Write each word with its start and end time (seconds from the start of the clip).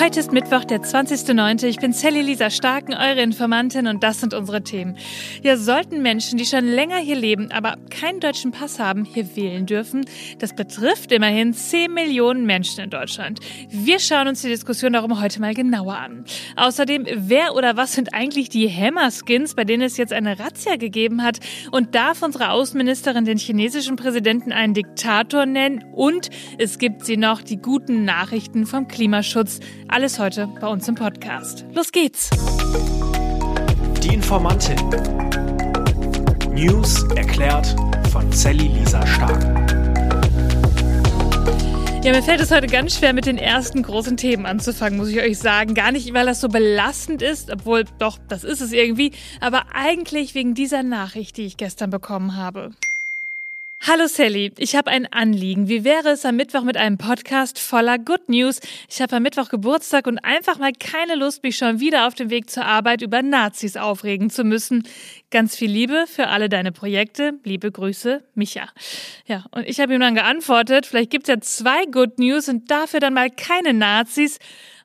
Heute 0.00 0.20
ist 0.20 0.32
Mittwoch, 0.32 0.64
der 0.64 0.80
20.09. 0.80 1.66
Ich 1.66 1.78
bin 1.78 1.92
Sally 1.92 2.22
Lisa 2.22 2.50
Starken, 2.50 2.94
eure 2.94 3.20
Informantin 3.20 3.88
und 3.88 4.04
das 4.04 4.20
sind 4.20 4.32
unsere 4.32 4.62
Themen. 4.62 4.96
Ja, 5.42 5.56
sollten 5.56 6.02
Menschen, 6.02 6.38
die 6.38 6.46
schon 6.46 6.66
länger 6.66 6.98
hier 6.98 7.16
leben, 7.16 7.50
aber 7.50 7.74
keinen 7.90 8.20
deutschen 8.20 8.52
Pass 8.52 8.78
haben, 8.78 9.04
hier 9.04 9.34
wählen 9.34 9.66
dürfen? 9.66 10.06
Das 10.38 10.54
betrifft 10.54 11.10
immerhin 11.10 11.52
10 11.52 11.92
Millionen 11.92 12.46
Menschen 12.46 12.84
in 12.84 12.90
Deutschland. 12.90 13.40
Wir 13.70 13.98
schauen 13.98 14.28
uns 14.28 14.40
die 14.40 14.48
Diskussion 14.48 14.92
darum 14.92 15.20
heute 15.20 15.40
mal 15.40 15.52
genauer 15.52 15.98
an. 15.98 16.24
Außerdem, 16.54 17.04
wer 17.16 17.56
oder 17.56 17.76
was 17.76 17.94
sind 17.94 18.14
eigentlich 18.14 18.48
die 18.48 18.70
Hammer-Skins, 18.70 19.56
bei 19.56 19.64
denen 19.64 19.82
es 19.82 19.96
jetzt 19.96 20.12
eine 20.12 20.38
Razzia 20.38 20.76
gegeben 20.76 21.24
hat? 21.24 21.40
Und 21.72 21.96
darf 21.96 22.22
unsere 22.22 22.50
Außenministerin 22.50 23.24
den 23.24 23.38
chinesischen 23.38 23.96
Präsidenten 23.96 24.52
einen 24.52 24.74
Diktator 24.74 25.44
nennen? 25.44 25.84
Und 25.92 26.30
es 26.56 26.78
gibt 26.78 27.04
sie 27.04 27.16
noch, 27.16 27.42
die 27.42 27.56
guten 27.56 28.04
Nachrichten 28.04 28.64
vom 28.64 28.86
Klimaschutz. 28.86 29.58
Alles 29.90 30.18
heute 30.18 30.46
bei 30.60 30.66
uns 30.66 30.86
im 30.86 30.94
Podcast. 30.94 31.64
Los 31.72 31.90
geht's! 31.90 32.28
Die 34.02 34.12
Informantin. 34.12 34.76
News 36.52 37.04
erklärt 37.16 37.74
von 38.12 38.30
Sally 38.30 38.68
Lisa 38.68 39.06
Stark. 39.06 39.42
Ja, 42.04 42.12
mir 42.12 42.22
fällt 42.22 42.40
es 42.40 42.50
heute 42.50 42.66
ganz 42.66 42.98
schwer, 42.98 43.14
mit 43.14 43.24
den 43.24 43.38
ersten 43.38 43.82
großen 43.82 44.18
Themen 44.18 44.44
anzufangen, 44.44 44.98
muss 44.98 45.08
ich 45.08 45.20
euch 45.20 45.38
sagen. 45.38 45.74
Gar 45.74 45.92
nicht, 45.92 46.12
weil 46.12 46.26
das 46.26 46.42
so 46.42 46.48
belastend 46.48 47.22
ist, 47.22 47.50
obwohl 47.50 47.84
doch, 47.98 48.18
das 48.28 48.44
ist 48.44 48.60
es 48.60 48.72
irgendwie, 48.72 49.12
aber 49.40 49.74
eigentlich 49.74 50.34
wegen 50.34 50.54
dieser 50.54 50.82
Nachricht, 50.82 51.38
die 51.38 51.46
ich 51.46 51.56
gestern 51.56 51.88
bekommen 51.88 52.36
habe. 52.36 52.72
Hallo 53.80 54.08
Sally, 54.08 54.52
ich 54.58 54.74
habe 54.74 54.90
ein 54.90 55.10
Anliegen. 55.12 55.68
Wie 55.68 55.84
wäre 55.84 56.10
es 56.10 56.24
am 56.24 56.34
Mittwoch 56.36 56.62
mit 56.62 56.76
einem 56.76 56.98
Podcast 56.98 57.60
voller 57.60 57.96
Good 57.96 58.28
News? 58.28 58.60
Ich 58.90 59.00
habe 59.00 59.16
am 59.16 59.22
Mittwoch 59.22 59.48
Geburtstag 59.48 60.08
und 60.08 60.18
einfach 60.18 60.58
mal 60.58 60.72
keine 60.72 61.14
Lust, 61.14 61.44
mich 61.44 61.56
schon 61.56 61.78
wieder 61.78 62.08
auf 62.08 62.14
dem 62.14 62.28
Weg 62.28 62.50
zur 62.50 62.66
Arbeit 62.66 63.02
über 63.02 63.22
Nazis 63.22 63.76
aufregen 63.76 64.30
zu 64.30 64.42
müssen. 64.42 64.86
Ganz 65.30 65.56
viel 65.56 65.70
Liebe 65.70 66.06
für 66.08 66.26
alle 66.26 66.48
deine 66.48 66.72
Projekte. 66.72 67.34
Liebe 67.44 67.70
Grüße, 67.70 68.24
Micha. 68.34 68.68
Ja, 69.26 69.44
und 69.52 69.66
ich 69.66 69.78
habe 69.78 69.94
ihm 69.94 70.00
dann 70.00 70.16
geantwortet, 70.16 70.84
vielleicht 70.84 71.10
gibt 71.10 71.28
es 71.28 71.34
ja 71.34 71.40
zwei 71.40 71.86
Good 71.86 72.18
News 72.18 72.48
und 72.48 72.70
dafür 72.70 72.98
dann 72.98 73.14
mal 73.14 73.30
keine 73.30 73.72
Nazis. 73.72 74.38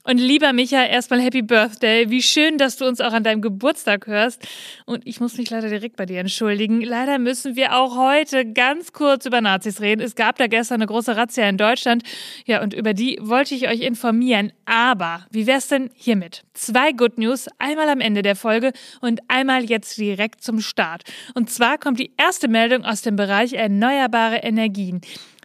Und 0.05 0.17
lieber 0.17 0.51
Micha, 0.51 0.83
erstmal 0.83 1.21
Happy 1.21 1.41
Birthday. 1.41 2.09
Wie 2.09 2.21
schön, 2.21 2.57
dass 2.57 2.75
du 2.75 2.85
uns 2.85 2.99
auch 2.99 3.13
an 3.13 3.23
deinem 3.23 3.41
Geburtstag 3.41 4.05
hörst. 4.05 4.45
Und 4.85 5.07
ich 5.07 5.21
muss 5.21 5.37
mich 5.37 5.49
leider 5.49 5.69
direkt 5.69 5.95
bei 5.95 6.05
dir 6.05 6.19
entschuldigen. 6.19 6.81
Leider 6.81 7.19
müssen 7.19 7.55
wir 7.55 7.77
auch 7.77 7.95
heute 7.95 8.45
ganz 8.51 8.91
kurz 8.91 9.25
über 9.25 9.39
Nazis 9.39 9.79
reden. 9.79 10.01
Es 10.01 10.15
gab 10.15 10.37
da 10.37 10.47
gestern 10.47 10.81
eine 10.81 10.87
große 10.87 11.15
Razzia 11.15 11.47
in 11.47 11.57
Deutschland. 11.57 12.03
Ja, 12.45 12.61
und 12.61 12.73
über 12.73 12.93
die 12.93 13.17
wollte 13.21 13.55
ich 13.55 13.69
euch 13.69 13.79
informieren. 13.79 14.51
Aber 14.65 15.25
wie 15.31 15.47
wär's 15.47 15.69
denn 15.69 15.89
hiermit? 15.95 16.43
Zwei 16.53 16.91
Good 16.91 17.17
News, 17.17 17.47
einmal 17.57 17.87
am 17.87 18.01
Ende 18.01 18.23
der 18.23 18.35
Folge 18.35 18.73
und 18.99 19.21
einmal 19.29 19.63
jetzt 19.63 19.97
direkt 19.97 20.43
zum 20.43 20.59
Start. 20.59 21.03
Und 21.33 21.49
zwar 21.49 21.77
kommt 21.77 21.99
die 21.99 22.11
erste 22.17 22.49
Meldung 22.49 22.83
aus 22.83 23.03
dem 23.03 23.15
Bereich 23.15 23.53
erneuerbare 23.53 24.39
Energien. 24.39 24.99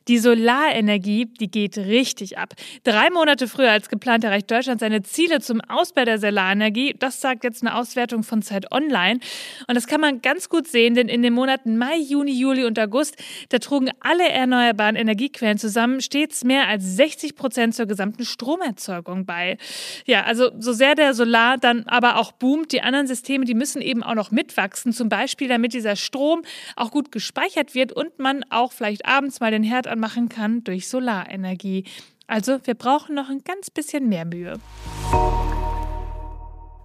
Die 0.09 0.17
Solarenergie, 0.17 1.27
die 1.27 1.51
geht 1.51 1.77
richtig 1.77 2.39
ab. 2.39 2.55
Drei 2.83 3.11
Monate 3.11 3.47
früher 3.47 3.71
als 3.71 3.91
geplant 3.91 4.25
erreicht 4.25 4.51
Deutschland 4.51 4.81
seine 4.81 5.03
Ziele 5.03 5.41
zum 5.41 5.61
Ausbau 5.61 6.07
der 6.07 6.19
Solarenergie. 6.19 6.97
Das 6.99 7.21
sagt 7.21 7.45
jetzt 7.45 7.63
eine 7.63 7.75
Auswertung 7.75 8.23
von 8.23 8.41
Zeit 8.41 8.73
Online. 8.73 9.21
Und 9.67 9.75
das 9.75 9.87
kann 9.87 10.01
man 10.01 10.23
ganz 10.23 10.49
gut 10.49 10.67
sehen, 10.67 10.95
denn 10.95 11.09
in 11.09 11.21
den 11.21 11.35
Monaten 11.35 11.77
Mai, 11.77 11.99
Juni, 11.99 12.33
Juli 12.33 12.65
und 12.65 12.79
August, 12.79 13.17
da 13.51 13.59
trugen 13.59 13.91
alle 14.01 14.27
erneuerbaren 14.31 14.97
Energiequellen 14.97 15.59
zusammen 15.59 16.01
stets 16.01 16.43
mehr 16.43 16.69
als 16.69 16.85
60 16.97 17.37
Prozent 17.37 17.75
zur 17.75 17.85
gesamten 17.85 18.25
Stromerzeugung 18.25 19.27
bei. 19.27 19.59
Ja, 20.07 20.25
also 20.25 20.51
so 20.59 20.73
sehr 20.73 20.95
der 20.95 21.13
Solar 21.13 21.59
dann 21.59 21.85
aber 21.87 22.17
auch 22.17 22.33
boomt, 22.33 22.73
die 22.73 22.81
anderen 22.81 23.07
Systeme, 23.07 23.45
die 23.45 23.55
müssen 23.55 23.83
eben 23.83 24.03
auch 24.03 24.15
noch 24.15 24.31
mitwachsen. 24.31 24.95
Zum 24.95 25.11
Beispiel, 25.11 25.49
damit 25.49 25.75
dieser 25.75 25.97
Strom 25.97 26.45
auch 26.77 26.93
gut 26.93 27.13
gespeichert 27.13 27.75
wird 27.75 27.93
und 27.93 28.19
man 28.19 28.43
auch 28.49 28.73
vielleicht 28.73 29.05
abends 29.05 29.41
mal 29.41 29.51
den 29.51 29.63
Herd 29.63 29.87
an 29.87 29.98
machen 29.99 30.29
kann 30.29 30.65
durch 30.65 30.89
Solarenergie. 30.89 31.85
Also 32.27 32.59
wir 32.65 32.75
brauchen 32.75 33.15
noch 33.15 33.29
ein 33.29 33.43
ganz 33.45 33.71
bisschen 33.71 34.09
mehr 34.09 34.25
Mühe. 34.25 34.59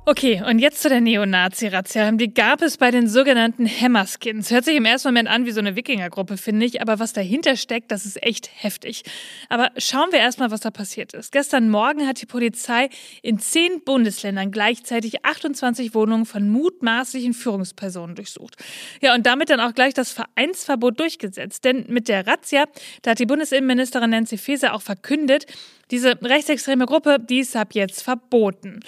Okay, 0.05 0.43
und 0.45 0.59
jetzt 0.59 0.81
zu 0.81 0.89
der 0.89 0.99
Neonazi-Razzia. 0.99 2.11
Die 2.11 2.33
gab 2.33 2.61
es 2.61 2.75
bei 2.75 2.91
den 2.91 3.07
sogenannten 3.07 3.65
Hammerskins. 3.65 4.51
Hört 4.51 4.65
sich 4.65 4.75
im 4.75 4.83
ersten 4.83 5.07
Moment 5.07 5.29
an 5.29 5.45
wie 5.45 5.51
so 5.51 5.61
eine 5.61 5.77
Wikingergruppe, 5.77 6.35
finde 6.35 6.65
ich, 6.65 6.81
aber 6.81 6.99
was 6.99 7.13
dahinter 7.13 7.55
steckt, 7.55 7.89
das 7.89 8.05
ist 8.05 8.21
echt 8.21 8.49
heftig. 8.53 9.03
Aber 9.47 9.71
schauen 9.77 10.11
wir 10.11 10.19
erstmal, 10.19 10.51
was 10.51 10.59
da 10.59 10.71
passiert 10.71 11.13
ist. 11.13 11.31
Gestern 11.31 11.69
Morgen 11.69 12.05
hat 12.05 12.21
die 12.21 12.25
Polizei 12.25 12.89
in 13.21 13.39
zehn 13.39 13.81
Bundesländern 13.85 14.51
gleichzeitig 14.51 15.23
28 15.23 15.95
Wohnungen 15.95 16.25
von 16.25 16.49
mutmaßlichen 16.49 17.33
Führungspersonen 17.33 18.17
durchsucht. 18.17 18.57
Ja, 18.99 19.15
und 19.15 19.25
damit 19.25 19.51
dann 19.51 19.61
auch 19.61 19.73
gleich 19.73 19.93
das 19.93 20.11
Vereinsverbot 20.11 20.99
durchgesetzt. 20.99 21.63
Denn 21.63 21.85
mit 21.87 22.09
der 22.09 22.27
Razzia, 22.27 22.65
da 23.03 23.11
hat 23.11 23.19
die 23.19 23.25
Bundesinnenministerin 23.25 24.09
Nancy 24.09 24.37
Faeser 24.37 24.73
auch 24.73 24.81
verkündet, 24.81 25.45
diese 25.91 26.21
rechtsextreme 26.21 26.85
Gruppe, 26.85 27.17
die 27.19 27.39
ist 27.39 27.55
ab 27.55 27.73
jetzt 27.73 28.03
verboten. 28.03 28.79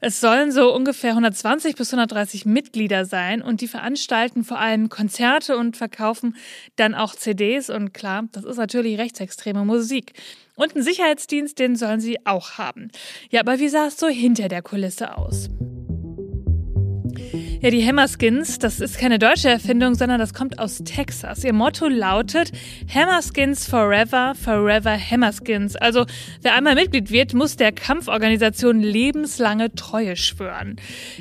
Es 0.00 0.20
sollen 0.20 0.52
so 0.52 0.74
ungefähr 0.74 1.10
120 1.10 1.76
bis 1.76 1.92
130 1.92 2.46
Mitglieder 2.46 3.04
sein 3.04 3.42
und 3.42 3.60
die 3.60 3.68
veranstalten 3.68 4.44
vor 4.44 4.58
allem 4.58 4.88
Konzerte 4.88 5.56
und 5.56 5.76
verkaufen 5.76 6.36
dann 6.76 6.94
auch 6.94 7.14
CDs 7.14 7.70
und 7.70 7.94
klar, 7.94 8.24
das 8.32 8.44
ist 8.44 8.58
natürlich 8.58 8.98
rechtsextreme 8.98 9.64
Musik. 9.64 10.12
Und 10.54 10.74
einen 10.74 10.84
Sicherheitsdienst, 10.84 11.58
den 11.58 11.76
sollen 11.76 12.00
sie 12.00 12.24
auch 12.26 12.58
haben. 12.58 12.90
Ja, 13.30 13.40
aber 13.40 13.58
wie 13.58 13.68
sah 13.68 13.86
es 13.86 13.98
so 13.98 14.08
hinter 14.08 14.48
der 14.48 14.62
Kulisse 14.62 15.16
aus? 15.16 15.48
Ja, 17.62 17.70
die 17.70 17.86
Hammerskins, 17.86 18.58
das 18.58 18.80
ist 18.80 18.98
keine 18.98 19.20
deutsche 19.20 19.48
Erfindung, 19.48 19.94
sondern 19.94 20.18
das 20.18 20.34
kommt 20.34 20.58
aus 20.58 20.82
Texas. 20.84 21.44
Ihr 21.44 21.52
Motto 21.52 21.86
lautet 21.86 22.50
Hammerskins 22.92 23.68
Forever, 23.68 24.34
Forever 24.34 24.98
Hammerskins. 24.98 25.76
Also 25.76 26.04
wer 26.40 26.54
einmal 26.54 26.74
Mitglied 26.74 27.12
wird, 27.12 27.34
muss 27.34 27.54
der 27.54 27.70
Kampforganisation 27.70 28.80
lebenslange 28.80 29.72
Treue 29.76 30.16
schwören. 30.16 30.74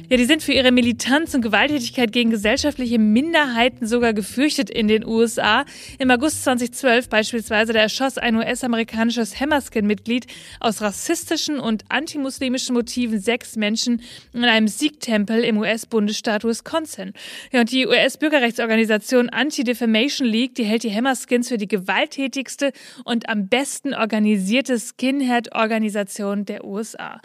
Ja, 0.09 0.17
die 0.17 0.25
sind 0.25 0.41
für 0.41 0.53
ihre 0.53 0.71
Militanz 0.71 1.35
und 1.35 1.43
Gewalttätigkeit 1.43 2.11
gegen 2.11 2.31
gesellschaftliche 2.31 2.97
Minderheiten 2.97 3.85
sogar 3.85 4.13
gefürchtet 4.13 4.71
in 4.71 4.87
den 4.87 5.05
USA. 5.05 5.63
Im 5.99 6.09
August 6.09 6.43
2012 6.43 7.07
beispielsweise, 7.07 7.71
da 7.71 7.81
erschoss 7.81 8.17
ein 8.17 8.35
US-amerikanisches 8.35 9.39
Hammerskin-Mitglied 9.39 10.25
aus 10.59 10.81
rassistischen 10.81 11.59
und 11.59 11.83
antimuslimischen 11.89 12.73
Motiven 12.73 13.19
sechs 13.19 13.57
Menschen 13.57 14.01
in 14.33 14.43
einem 14.43 14.67
Sikh-Tempel 14.67 15.43
im 15.43 15.59
US-Bundesstaat 15.59 16.30
Bundesstaat 16.31 16.43
Wisconsin. 16.43 17.13
Ja, 17.51 17.61
und 17.61 17.71
die 17.71 17.85
US-Bürgerrechtsorganisation 17.87 19.29
Anti-Defamation 19.29 20.27
League, 20.27 20.55
die 20.55 20.63
hält 20.63 20.83
die 20.83 20.93
Hammerskins 20.93 21.49
für 21.49 21.57
die 21.57 21.67
gewalttätigste 21.67 22.71
und 23.03 23.29
am 23.29 23.47
besten 23.47 23.93
organisierte 23.93 24.79
Skinhead-Organisation 24.79 26.45
der 26.45 26.63
USA. 26.63 27.19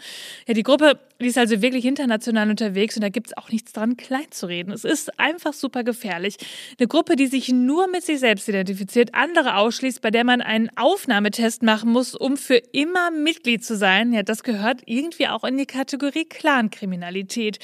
Ja, 0.47 0.53
die 0.53 0.63
Gruppe, 0.63 0.99
die 1.21 1.27
ist 1.27 1.37
also 1.37 1.61
wirklich 1.61 1.85
international 1.85 2.49
unterwegs 2.49 2.95
und 2.95 3.01
da 3.01 3.09
gibt 3.09 3.27
es 3.27 3.37
auch 3.37 3.49
nichts 3.49 3.73
dran, 3.73 3.97
klein 3.97 4.27
zu 4.29 4.47
reden. 4.47 4.71
Es 4.71 4.83
ist 4.83 5.19
einfach 5.19 5.53
super 5.53 5.83
gefährlich. 5.83 6.37
Eine 6.77 6.87
Gruppe, 6.87 7.15
die 7.15 7.27
sich 7.27 7.49
nur 7.49 7.87
mit 7.87 8.03
sich 8.03 8.19
selbst 8.19 8.47
identifiziert, 8.49 9.09
andere 9.13 9.57
ausschließt, 9.57 10.01
bei 10.01 10.11
der 10.11 10.23
man 10.23 10.41
einen 10.41 10.69
Aufnahmetest 10.75 11.63
machen 11.63 11.91
muss, 11.91 12.15
um 12.15 12.37
für 12.37 12.61
immer 12.71 13.11
Mitglied 13.11 13.63
zu 13.63 13.75
sein. 13.75 14.13
Ja, 14.13 14.23
das 14.23 14.43
gehört 14.43 14.81
irgendwie 14.85 15.27
auch 15.27 15.43
in 15.43 15.57
die 15.57 15.65
Kategorie 15.65 16.25
Clankriminalität. 16.25 17.59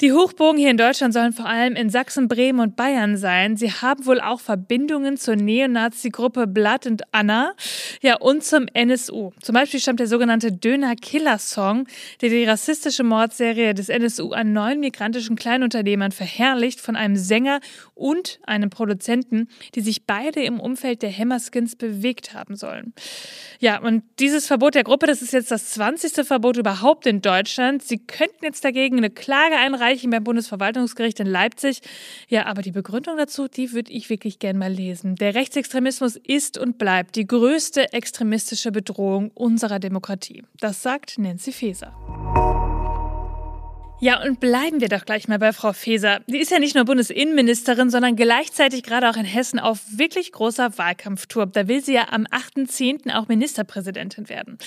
Die 0.00 0.12
Hochburgen 0.12 0.60
hier 0.60 0.70
in 0.70 0.76
Deutschland 0.76 1.12
sollen 1.12 1.32
vor 1.32 1.46
allem 1.46 1.74
in 1.74 1.90
Sachsen, 1.90 2.28
Bremen 2.28 2.60
und 2.60 2.76
Bayern 2.76 3.16
sein. 3.16 3.56
Sie 3.56 3.72
haben 3.72 4.06
wohl 4.06 4.20
auch 4.20 4.38
Verbindungen 4.38 5.16
zur 5.16 5.34
Neonazi-Gruppe 5.34 6.46
Blood 6.46 6.86
and 6.86 7.02
Anna 7.10 7.52
ja, 8.00 8.16
und 8.18 8.44
zum 8.44 8.68
NSU. 8.72 9.32
Zum 9.42 9.54
Beispiel 9.54 9.80
stammt 9.80 9.98
der 9.98 10.06
sogenannte 10.06 10.52
Döner-Killer-Song, 10.52 11.88
der 12.20 12.28
die 12.28 12.44
rassistische 12.44 13.02
Mordserie 13.02 13.74
des 13.74 13.88
NSU 13.88 14.30
an 14.30 14.52
neun 14.52 14.78
migrantischen 14.78 15.34
Kleinunternehmern 15.34 16.12
verherrlicht, 16.12 16.80
von 16.80 16.94
einem 16.94 17.16
Sänger 17.16 17.58
und 17.96 18.38
einem 18.46 18.70
Produzenten, 18.70 19.48
die 19.74 19.80
sich 19.80 20.06
beide 20.06 20.44
im 20.44 20.60
Umfeld 20.60 21.02
der 21.02 21.10
Hammerskins 21.10 21.74
bewegt 21.74 22.34
haben 22.34 22.54
sollen. 22.54 22.94
Ja, 23.58 23.80
und 23.80 24.04
dieses 24.20 24.46
Verbot 24.46 24.76
der 24.76 24.84
Gruppe, 24.84 25.06
das 25.06 25.22
ist 25.22 25.32
jetzt 25.32 25.50
das 25.50 25.70
20. 25.70 26.24
Verbot 26.24 26.56
überhaupt 26.56 27.04
in 27.08 27.20
Deutschland. 27.20 27.82
Sie 27.82 27.98
könnten 27.98 28.44
jetzt 28.44 28.64
dagegen 28.64 28.98
eine 28.98 29.10
Klage 29.10 29.56
einreichen 29.56 29.87
einreichen 29.88 30.10
beim 30.10 30.24
Bundesverwaltungsgericht 30.24 31.20
in 31.20 31.26
Leipzig. 31.26 31.80
Ja, 32.28 32.46
aber 32.46 32.62
die 32.62 32.72
Begründung 32.72 33.16
dazu, 33.16 33.48
die 33.48 33.72
würde 33.72 33.92
ich 33.92 34.10
wirklich 34.10 34.38
gern 34.38 34.58
mal 34.58 34.72
lesen. 34.72 35.16
Der 35.16 35.34
Rechtsextremismus 35.34 36.16
ist 36.16 36.58
und 36.58 36.78
bleibt 36.78 37.16
die 37.16 37.26
größte 37.26 37.92
extremistische 37.92 38.70
Bedrohung 38.70 39.30
unserer 39.34 39.78
Demokratie. 39.78 40.44
Das 40.60 40.82
sagt 40.82 41.18
Nancy 41.18 41.52
Faeser. 41.52 41.94
Ja, 44.00 44.22
und 44.22 44.38
bleiben 44.38 44.80
wir 44.80 44.88
doch 44.88 45.04
gleich 45.04 45.26
mal 45.26 45.40
bei 45.40 45.52
Frau 45.52 45.72
Faeser. 45.72 46.20
Die 46.28 46.38
ist 46.38 46.52
ja 46.52 46.60
nicht 46.60 46.76
nur 46.76 46.84
Bundesinnenministerin, 46.84 47.90
sondern 47.90 48.14
gleichzeitig 48.14 48.84
gerade 48.84 49.10
auch 49.10 49.16
in 49.16 49.24
Hessen 49.24 49.58
auf 49.58 49.80
wirklich 49.90 50.30
großer 50.30 50.78
Wahlkampftour. 50.78 51.46
Da 51.46 51.66
will 51.66 51.82
sie 51.82 51.94
ja 51.94 52.06
am 52.12 52.24
8.10. 52.26 53.12
auch 53.16 53.26
Ministerpräsidentin 53.26 54.28
werden. 54.28 54.58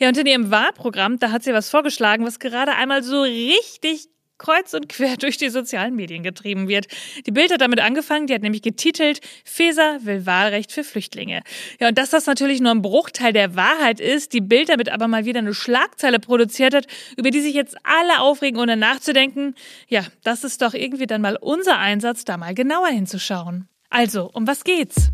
Ja, 0.00 0.08
und 0.08 0.18
in 0.18 0.26
ihrem 0.26 0.50
Wahlprogramm, 0.50 1.20
da 1.20 1.30
hat 1.30 1.44
sie 1.44 1.52
was 1.52 1.70
vorgeschlagen, 1.70 2.26
was 2.26 2.40
gerade 2.40 2.72
einmal 2.72 3.04
so 3.04 3.22
richtig 3.22 4.08
kreuz 4.40 4.74
und 4.74 4.88
quer 4.88 5.16
durch 5.16 5.36
die 5.36 5.50
sozialen 5.50 5.94
Medien 5.94 6.24
getrieben 6.24 6.66
wird. 6.66 6.86
Die 7.26 7.30
Bild 7.30 7.52
hat 7.52 7.60
damit 7.60 7.78
angefangen, 7.78 8.26
die 8.26 8.34
hat 8.34 8.42
nämlich 8.42 8.62
getitelt, 8.62 9.20
Feser 9.44 9.98
will 10.02 10.26
Wahlrecht 10.26 10.72
für 10.72 10.82
Flüchtlinge. 10.82 11.42
Ja, 11.78 11.88
und 11.88 11.98
dass 11.98 12.10
das 12.10 12.26
natürlich 12.26 12.60
nur 12.60 12.72
ein 12.72 12.82
Bruchteil 12.82 13.32
der 13.32 13.54
Wahrheit 13.54 14.00
ist, 14.00 14.32
die 14.32 14.40
Bild 14.40 14.70
damit 14.70 14.88
aber 14.88 15.06
mal 15.06 15.24
wieder 15.24 15.38
eine 15.38 15.54
Schlagzeile 15.54 16.18
produziert 16.18 16.74
hat, 16.74 16.86
über 17.16 17.30
die 17.30 17.40
sich 17.40 17.54
jetzt 17.54 17.76
alle 17.84 18.20
aufregen, 18.20 18.58
ohne 18.58 18.76
nachzudenken, 18.76 19.54
ja, 19.88 20.04
das 20.24 20.42
ist 20.42 20.62
doch 20.62 20.74
irgendwie 20.74 21.06
dann 21.06 21.20
mal 21.20 21.36
unser 21.40 21.78
Einsatz, 21.78 22.24
da 22.24 22.36
mal 22.36 22.54
genauer 22.54 22.88
hinzuschauen. 22.88 23.68
Also, 23.90 24.30
um 24.32 24.46
was 24.46 24.64
geht's? 24.64 25.10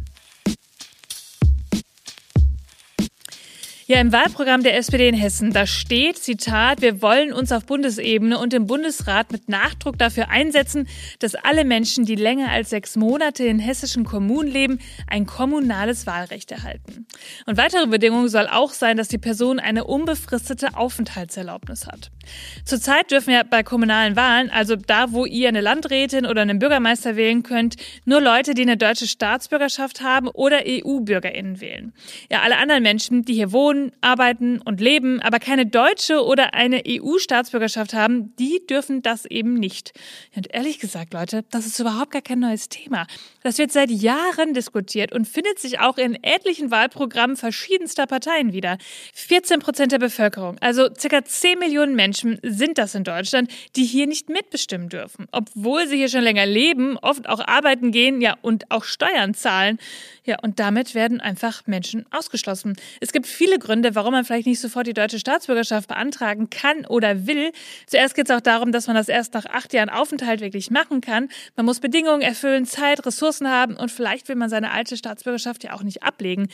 Ja, 3.88 4.00
im 4.00 4.10
Wahlprogramm 4.10 4.64
der 4.64 4.76
SPD 4.76 5.06
in 5.08 5.14
Hessen, 5.14 5.52
da 5.52 5.64
steht, 5.64 6.18
Zitat, 6.18 6.82
wir 6.82 7.02
wollen 7.02 7.32
uns 7.32 7.52
auf 7.52 7.66
Bundesebene 7.66 8.36
und 8.36 8.52
im 8.52 8.66
Bundesrat 8.66 9.30
mit 9.30 9.48
Nachdruck 9.48 9.96
dafür 9.96 10.28
einsetzen, 10.28 10.88
dass 11.20 11.36
alle 11.36 11.64
Menschen, 11.64 12.04
die 12.04 12.16
länger 12.16 12.50
als 12.50 12.70
sechs 12.70 12.96
Monate 12.96 13.44
in 13.44 13.60
hessischen 13.60 14.02
Kommunen 14.02 14.48
leben, 14.48 14.80
ein 15.06 15.24
kommunales 15.24 16.04
Wahlrecht 16.04 16.50
erhalten. 16.50 17.06
Und 17.46 17.58
weitere 17.58 17.86
Bedingungen 17.86 18.28
soll 18.28 18.48
auch 18.48 18.72
sein, 18.72 18.96
dass 18.96 19.06
die 19.06 19.18
Person 19.18 19.60
eine 19.60 19.84
unbefristete 19.84 20.76
Aufenthaltserlaubnis 20.76 21.86
hat. 21.86 22.10
Zurzeit 22.64 23.10
dürfen 23.10 23.30
ja 23.30 23.42
bei 23.42 23.62
kommunalen 23.62 24.16
Wahlen, 24.16 24.50
also 24.50 24.76
da, 24.76 25.12
wo 25.12 25.24
ihr 25.24 25.48
eine 25.48 25.60
Landrätin 25.60 26.26
oder 26.26 26.42
einen 26.42 26.58
Bürgermeister 26.58 27.16
wählen 27.16 27.42
könnt, 27.42 27.76
nur 28.04 28.20
Leute, 28.20 28.54
die 28.54 28.62
eine 28.62 28.76
deutsche 28.76 29.06
Staatsbürgerschaft 29.06 30.00
haben 30.00 30.28
oder 30.28 30.62
EU-BürgerInnen 30.66 31.60
wählen. 31.60 31.92
Ja, 32.30 32.42
alle 32.42 32.56
anderen 32.58 32.82
Menschen, 32.82 33.24
die 33.24 33.34
hier 33.34 33.52
wohnen, 33.52 33.92
arbeiten 34.00 34.60
und 34.60 34.80
leben, 34.80 35.20
aber 35.20 35.38
keine 35.38 35.66
deutsche 35.66 36.24
oder 36.24 36.54
eine 36.54 36.82
EU-Staatsbürgerschaft 36.86 37.94
haben, 37.94 38.34
die 38.36 38.62
dürfen 38.68 39.02
das 39.02 39.24
eben 39.26 39.54
nicht. 39.54 39.92
Und 40.34 40.52
ehrlich 40.52 40.78
gesagt, 40.78 41.14
Leute, 41.14 41.44
das 41.50 41.66
ist 41.66 41.78
überhaupt 41.78 42.10
gar 42.10 42.22
kein 42.22 42.40
neues 42.40 42.68
Thema. 42.68 43.06
Das 43.42 43.58
wird 43.58 43.72
seit 43.72 43.90
Jahren 43.90 44.54
diskutiert 44.54 45.12
und 45.12 45.26
findet 45.26 45.58
sich 45.58 45.78
auch 45.78 45.98
in 45.98 46.16
etlichen 46.22 46.70
Wahlprogrammen 46.70 47.36
verschiedenster 47.36 48.06
Parteien 48.06 48.52
wieder. 48.52 48.78
14 49.14 49.60
Prozent 49.60 49.92
der 49.92 49.98
Bevölkerung, 49.98 50.58
also 50.60 50.88
circa 50.98 51.24
10 51.24 51.58
Millionen 51.58 51.94
Menschen 51.94 52.15
sind 52.16 52.78
das 52.78 52.94
in 52.94 53.04
Deutschland, 53.04 53.50
die 53.76 53.84
hier 53.84 54.06
nicht 54.06 54.28
mitbestimmen 54.28 54.88
dürfen, 54.88 55.26
obwohl 55.32 55.86
sie 55.86 55.96
hier 55.96 56.08
schon 56.08 56.22
länger 56.22 56.46
leben, 56.46 56.96
oft 56.98 57.28
auch 57.28 57.40
arbeiten 57.40 57.92
gehen, 57.92 58.20
ja, 58.20 58.36
und 58.42 58.70
auch 58.70 58.84
Steuern 58.84 59.34
zahlen. 59.34 59.78
Ja, 60.24 60.38
und 60.42 60.58
damit 60.58 60.94
werden 60.94 61.20
einfach 61.20 61.66
Menschen 61.66 62.04
ausgeschlossen. 62.10 62.76
Es 63.00 63.12
gibt 63.12 63.26
viele 63.26 63.58
Gründe, 63.58 63.94
warum 63.94 64.12
man 64.12 64.24
vielleicht 64.24 64.46
nicht 64.46 64.60
sofort 64.60 64.86
die 64.86 64.94
deutsche 64.94 65.20
Staatsbürgerschaft 65.20 65.88
beantragen 65.88 66.50
kann 66.50 66.84
oder 66.84 67.26
will. 67.26 67.52
Zuerst 67.86 68.14
geht 68.14 68.28
es 68.28 68.36
auch 68.36 68.40
darum, 68.40 68.72
dass 68.72 68.88
man 68.88 68.96
das 68.96 69.08
erst 69.08 69.34
nach 69.34 69.46
acht 69.46 69.72
Jahren 69.72 69.88
Aufenthalt 69.88 70.40
wirklich 70.40 70.70
machen 70.70 71.00
kann. 71.00 71.28
Man 71.54 71.66
muss 71.66 71.80
Bedingungen 71.80 72.22
erfüllen, 72.22 72.66
Zeit, 72.66 73.06
Ressourcen 73.06 73.48
haben 73.48 73.76
und 73.76 73.92
vielleicht 73.92 74.28
will 74.28 74.36
man 74.36 74.50
seine 74.50 74.72
alte 74.72 74.96
Staatsbürgerschaft 74.96 75.62
ja 75.64 75.74
auch 75.74 75.82
nicht 75.82 76.02
ablegen. 76.02 76.48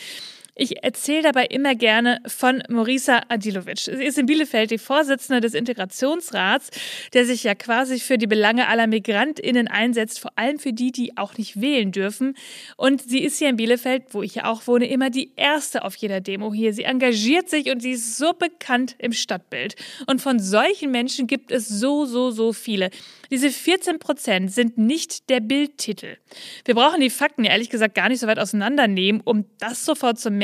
Ich 0.54 0.84
erzähle 0.84 1.22
dabei 1.22 1.46
immer 1.46 1.74
gerne 1.74 2.20
von 2.26 2.62
Morisa 2.68 3.22
Adilovic. 3.28 3.78
Sie 3.78 4.04
ist 4.04 4.18
in 4.18 4.26
Bielefeld 4.26 4.70
die 4.70 4.76
Vorsitzende 4.76 5.40
des 5.40 5.54
Integrationsrats, 5.54 6.68
der 7.14 7.24
sich 7.24 7.42
ja 7.42 7.54
quasi 7.54 7.98
für 7.98 8.18
die 8.18 8.26
Belange 8.26 8.68
aller 8.68 8.86
MigrantInnen 8.86 9.66
einsetzt, 9.66 10.20
vor 10.20 10.32
allem 10.36 10.58
für 10.58 10.74
die, 10.74 10.92
die 10.92 11.16
auch 11.16 11.38
nicht 11.38 11.62
wählen 11.62 11.90
dürfen. 11.90 12.34
Und 12.76 13.00
sie 13.00 13.24
ist 13.24 13.38
hier 13.38 13.48
in 13.48 13.56
Bielefeld, 13.56 14.08
wo 14.10 14.22
ich 14.22 14.34
ja 14.34 14.44
auch 14.44 14.66
wohne, 14.66 14.90
immer 14.90 15.08
die 15.08 15.32
erste 15.36 15.84
auf 15.84 15.96
jeder 15.96 16.20
Demo 16.20 16.52
hier. 16.52 16.74
Sie 16.74 16.84
engagiert 16.84 17.48
sich 17.48 17.70
und 17.70 17.80
sie 17.80 17.92
ist 17.92 18.18
so 18.18 18.34
bekannt 18.34 18.94
im 18.98 19.12
Stadtbild. 19.12 19.74
Und 20.06 20.20
von 20.20 20.38
solchen 20.38 20.90
Menschen 20.90 21.26
gibt 21.26 21.50
es 21.50 21.66
so, 21.66 22.04
so, 22.04 22.30
so 22.30 22.52
viele. 22.52 22.90
Diese 23.30 23.48
14 23.48 23.98
Prozent 23.98 24.52
sind 24.52 24.76
nicht 24.76 25.30
der 25.30 25.40
Bildtitel. 25.40 26.18
Wir 26.66 26.74
brauchen 26.74 27.00
die 27.00 27.08
Fakten 27.08 27.44
ehrlich 27.44 27.70
gesagt 27.70 27.94
gar 27.94 28.10
nicht 28.10 28.20
so 28.20 28.26
weit 28.26 28.38
auseinandernehmen, 28.38 29.22
um 29.24 29.46
das 29.58 29.86
sofort 29.86 30.20
zu 30.20 30.30
merken. 30.30 30.41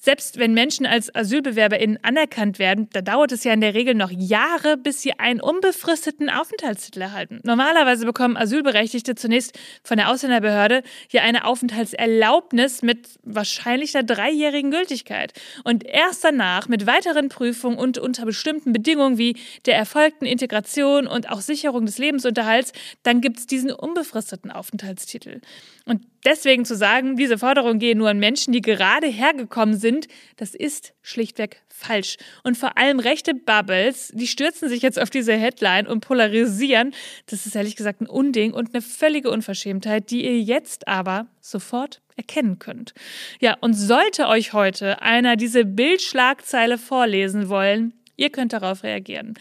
Selbst 0.00 0.38
wenn 0.38 0.54
Menschen 0.54 0.86
als 0.86 1.14
AsylbewerberInnen 1.14 1.98
anerkannt 2.02 2.58
werden, 2.58 2.88
da 2.92 3.00
dauert 3.00 3.32
es 3.32 3.44
ja 3.44 3.52
in 3.52 3.60
der 3.60 3.74
Regel 3.74 3.94
noch 3.94 4.10
Jahre, 4.10 4.76
bis 4.76 5.02
sie 5.02 5.18
einen 5.18 5.40
unbefristeten 5.40 6.30
Aufenthaltstitel 6.30 7.00
erhalten. 7.00 7.40
Normalerweise 7.44 8.06
bekommen 8.06 8.36
Asylberechtigte 8.36 9.14
zunächst 9.14 9.58
von 9.84 9.96
der 9.96 10.10
Ausländerbehörde 10.10 10.82
ja 11.10 11.22
eine 11.22 11.44
Aufenthaltserlaubnis 11.44 12.82
mit 12.82 13.08
wahrscheinlich 13.22 13.96
einer 13.96 14.04
dreijährigen 14.04 14.70
Gültigkeit. 14.70 15.32
Und 15.64 15.84
erst 15.84 16.24
danach 16.24 16.68
mit 16.68 16.86
weiteren 16.86 17.28
Prüfungen 17.28 17.78
und 17.78 17.98
unter 17.98 18.24
bestimmten 18.24 18.72
Bedingungen 18.72 19.18
wie 19.18 19.36
der 19.66 19.76
erfolgten 19.76 20.26
Integration 20.26 21.06
und 21.06 21.28
auch 21.30 21.40
Sicherung 21.40 21.86
des 21.86 21.98
Lebens 21.98 22.16
Lebensunterhalts, 22.16 22.72
dann 23.02 23.20
gibt 23.20 23.38
es 23.38 23.46
diesen 23.46 23.72
unbefristeten 23.72 24.50
Aufenthaltstitel. 24.50 25.40
Und 25.84 26.02
deswegen 26.26 26.64
zu 26.64 26.76
sagen, 26.76 27.16
diese 27.16 27.38
Forderungen 27.38 27.78
gehen 27.78 27.98
nur 27.98 28.10
an 28.10 28.18
Menschen, 28.18 28.52
die 28.52 28.60
gerade 28.60 29.06
hergekommen 29.06 29.78
sind, 29.78 30.08
das 30.36 30.54
ist 30.54 30.92
schlichtweg 31.00 31.62
falsch. 31.68 32.16
Und 32.42 32.56
vor 32.56 32.76
allem 32.76 32.98
rechte 32.98 33.34
Bubbles, 33.34 34.12
die 34.14 34.26
stürzen 34.26 34.68
sich 34.68 34.82
jetzt 34.82 35.00
auf 35.00 35.08
diese 35.08 35.32
Headline 35.32 35.86
und 35.86 36.00
polarisieren. 36.00 36.92
Das 37.26 37.46
ist 37.46 37.54
ehrlich 37.54 37.76
gesagt 37.76 38.00
ein 38.00 38.06
Unding 38.06 38.52
und 38.52 38.74
eine 38.74 38.82
völlige 38.82 39.30
Unverschämtheit, 39.30 40.10
die 40.10 40.24
ihr 40.24 40.40
jetzt 40.40 40.88
aber 40.88 41.28
sofort 41.40 42.02
erkennen 42.16 42.58
könnt. 42.58 42.92
Ja, 43.40 43.56
und 43.60 43.74
sollte 43.74 44.26
euch 44.28 44.52
heute 44.52 45.02
einer 45.02 45.36
diese 45.36 45.64
Bildschlagzeile 45.64 46.78
vorlesen 46.78 47.48
wollen, 47.48 47.94
ihr 48.16 48.30
könnt 48.30 48.52
darauf 48.52 48.82
reagieren 48.82 49.34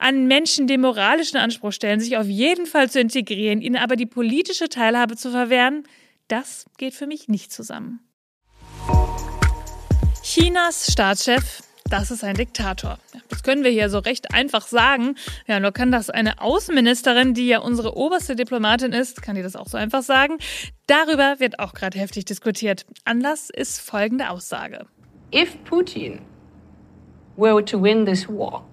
an 0.00 0.26
Menschen 0.26 0.66
den 0.66 0.80
moralischen 0.80 1.36
Anspruch 1.36 1.72
stellen, 1.72 2.00
sich 2.00 2.16
auf 2.16 2.26
jeden 2.26 2.64
Fall 2.64 2.88
zu 2.88 3.00
integrieren, 3.00 3.60
ihnen 3.60 3.76
aber 3.76 3.96
die 3.96 4.06
politische 4.06 4.70
Teilhabe 4.70 5.14
zu 5.14 5.30
verwehren, 5.30 5.84
das 6.30 6.66
geht 6.78 6.94
für 6.94 7.06
mich 7.06 7.28
nicht 7.28 7.52
zusammen. 7.52 8.00
Chinas 10.22 10.92
Staatschef 10.92 11.62
das 11.88 12.12
ist 12.12 12.22
ein 12.22 12.36
Diktator. 12.36 12.98
Das 13.30 13.42
können 13.42 13.64
wir 13.64 13.72
hier 13.72 13.90
so 13.90 13.98
recht 13.98 14.32
einfach 14.32 14.64
sagen. 14.64 15.16
Ja, 15.48 15.58
nur 15.58 15.72
kann 15.72 15.90
das 15.90 16.08
eine 16.08 16.40
Außenministerin, 16.40 17.34
die 17.34 17.48
ja 17.48 17.58
unsere 17.58 17.96
oberste 17.96 18.36
Diplomatin 18.36 18.92
ist, 18.92 19.22
kann 19.22 19.34
die 19.34 19.42
das 19.42 19.56
auch 19.56 19.66
so 19.66 19.76
einfach 19.76 20.02
sagen. 20.02 20.38
Darüber 20.86 21.40
wird 21.40 21.58
auch 21.58 21.74
gerade 21.74 21.98
heftig 21.98 22.26
diskutiert. 22.26 22.86
Anlass 23.04 23.50
ist 23.50 23.80
folgende 23.80 24.30
Aussage. 24.30 24.86
If 25.34 25.56
Putin 25.64 26.20
were 27.36 27.64
to 27.64 27.82
win 27.82 28.06
this 28.06 28.28
war, 28.28 28.64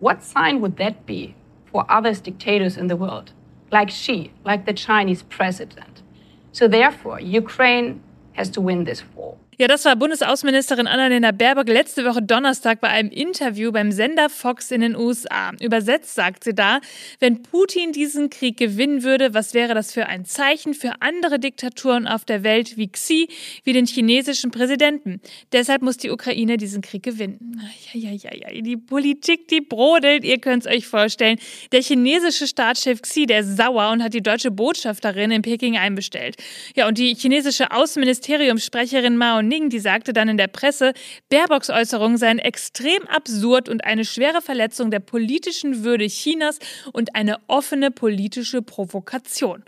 What 0.00 0.22
sign 0.22 0.60
would 0.60 0.76
that 0.76 1.06
be 1.06 1.34
for 1.72 1.84
other 1.90 2.12
dictators 2.12 2.76
in 2.76 2.88
the 2.88 2.96
world, 2.96 3.32
like 3.72 3.90
Xi, 3.90 4.30
like 4.44 4.64
the 4.64 4.72
Chinese 4.72 5.24
president? 5.24 6.04
So, 6.52 6.68
therefore, 6.68 7.20
Ukraine 7.20 8.02
has 8.32 8.50
to 8.50 8.60
win 8.60 8.84
this 8.84 9.02
war. 9.14 9.36
Ja, 9.60 9.66
das 9.66 9.84
war 9.84 9.96
Bundesaußenministerin 9.96 10.86
Annalena 10.86 11.32
Baerbock 11.32 11.68
letzte 11.68 12.04
Woche 12.04 12.22
Donnerstag 12.22 12.80
bei 12.80 12.90
einem 12.90 13.10
Interview 13.10 13.72
beim 13.72 13.90
Sender 13.90 14.30
Fox 14.30 14.70
in 14.70 14.82
den 14.82 14.94
USA. 14.94 15.50
Übersetzt 15.60 16.14
sagt 16.14 16.44
sie 16.44 16.54
da, 16.54 16.78
wenn 17.18 17.42
Putin 17.42 17.90
diesen 17.90 18.30
Krieg 18.30 18.56
gewinnen 18.56 19.02
würde, 19.02 19.34
was 19.34 19.54
wäre 19.54 19.74
das 19.74 19.92
für 19.92 20.06
ein 20.06 20.24
Zeichen 20.24 20.74
für 20.74 21.02
andere 21.02 21.40
Diktaturen 21.40 22.06
auf 22.06 22.24
der 22.24 22.44
Welt 22.44 22.76
wie 22.76 22.86
Xi, 22.86 23.28
wie 23.64 23.72
den 23.72 23.86
chinesischen 23.86 24.52
Präsidenten. 24.52 25.20
Deshalb 25.50 25.82
muss 25.82 25.96
die 25.96 26.10
Ukraine 26.12 26.56
diesen 26.56 26.80
Krieg 26.80 27.02
gewinnen. 27.02 27.60
Ja, 27.92 28.12
ja, 28.12 28.30
ja, 28.30 28.52
ja, 28.52 28.62
die 28.62 28.76
Politik, 28.76 29.48
die 29.48 29.60
brodelt, 29.60 30.22
ihr 30.22 30.38
könnt 30.38 30.66
es 30.66 30.72
euch 30.72 30.86
vorstellen. 30.86 31.36
Der 31.72 31.82
chinesische 31.82 32.46
Staatschef 32.46 33.02
Xi, 33.02 33.26
der 33.26 33.40
ist 33.40 33.56
sauer 33.56 33.90
und 33.90 34.04
hat 34.04 34.14
die 34.14 34.22
deutsche 34.22 34.52
Botschafterin 34.52 35.32
in 35.32 35.42
Peking 35.42 35.76
einbestellt. 35.76 36.36
Ja, 36.76 36.86
und 36.86 36.96
die 36.96 37.12
chinesische 37.16 37.72
Außenministeriumssprecherin 37.72 39.16
Mao 39.16 39.47
Ning, 39.48 39.70
die 39.70 39.78
sagte 39.78 40.12
dann 40.12 40.28
in 40.28 40.36
der 40.36 40.46
Presse, 40.46 40.92
Baerbocks 41.28 41.70
Äußerungen 41.70 42.18
seien 42.18 42.38
extrem 42.38 43.06
absurd 43.08 43.68
und 43.68 43.84
eine 43.84 44.04
schwere 44.04 44.42
Verletzung 44.42 44.90
der 44.90 45.00
politischen 45.00 45.84
Würde 45.84 46.06
Chinas 46.06 46.58
und 46.92 47.14
eine 47.14 47.38
offene 47.48 47.90
politische 47.90 48.62
Provokation. 48.62 49.64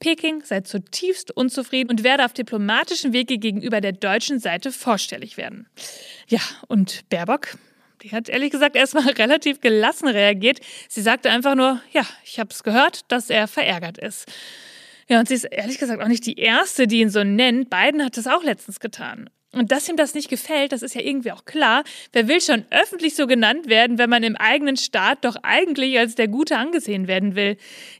Peking 0.00 0.42
sei 0.44 0.60
zutiefst 0.60 1.30
unzufrieden 1.30 1.90
und 1.90 2.04
werde 2.04 2.24
auf 2.24 2.32
diplomatischem 2.32 3.12
Wege 3.12 3.38
gegenüber 3.38 3.80
der 3.80 3.92
deutschen 3.92 4.38
Seite 4.38 4.70
vorstellig 4.70 5.36
werden. 5.36 5.66
Ja, 6.28 6.40
und 6.68 7.08
Baerbock, 7.08 7.56
die 8.02 8.12
hat 8.12 8.28
ehrlich 8.28 8.50
gesagt 8.50 8.76
erstmal 8.76 9.08
relativ 9.18 9.60
gelassen 9.60 10.08
reagiert. 10.08 10.60
Sie 10.88 11.00
sagte 11.00 11.30
einfach 11.30 11.54
nur, 11.54 11.80
ja, 11.92 12.06
ich 12.24 12.38
habe 12.38 12.50
es 12.50 12.62
gehört, 12.62 13.10
dass 13.10 13.30
er 13.30 13.48
verärgert 13.48 13.96
ist. 13.96 14.26
Ja, 15.08 15.20
und 15.20 15.28
sie 15.28 15.34
ist 15.34 15.44
ehrlich 15.44 15.78
gesagt 15.78 16.02
auch 16.02 16.08
nicht 16.08 16.26
die 16.26 16.38
Erste, 16.38 16.86
die 16.86 17.00
ihn 17.00 17.10
so 17.10 17.24
nennt. 17.24 17.70
Biden 17.70 18.04
hat 18.04 18.16
das 18.16 18.26
auch 18.26 18.42
letztens 18.42 18.80
getan. 18.80 19.28
Und 19.54 19.72
dass 19.72 19.88
ihm 19.88 19.96
das 19.96 20.14
nicht 20.14 20.28
gefällt, 20.28 20.72
das 20.72 20.82
ist 20.82 20.94
ja 20.94 21.00
irgendwie 21.00 21.32
auch 21.32 21.44
klar. 21.44 21.84
Wer 22.12 22.28
will 22.28 22.40
schon 22.40 22.64
öffentlich 22.70 23.14
so 23.14 23.26
genannt 23.26 23.68
werden, 23.68 23.98
wenn 23.98 24.10
man 24.10 24.22
im 24.22 24.36
eigenen 24.36 24.76
Staat 24.76 25.24
doch 25.24 25.36
eigentlich 25.42 25.98
als 25.98 26.14
der 26.14 26.28
Gute 26.28 26.56
angesehen 26.56 27.06
werden 27.06 27.34
will? 27.34 27.56